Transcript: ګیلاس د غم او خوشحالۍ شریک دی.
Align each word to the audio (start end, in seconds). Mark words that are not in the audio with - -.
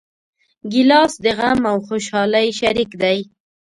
ګیلاس 0.71 1.13
د 1.23 1.25
غم 1.37 1.61
او 1.71 1.77
خوشحالۍ 1.87 2.47
شریک 2.59 2.91
دی. 3.01 3.19